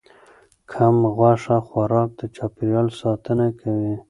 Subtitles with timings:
[0.71, 3.93] کم غوښه خوراک د چاپیریال ساتنه کوي.